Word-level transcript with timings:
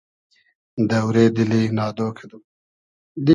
دۆرې 0.89 1.25
دیلی 1.35 1.63
نادۉ 1.77 1.97
کئدوم 2.17 2.43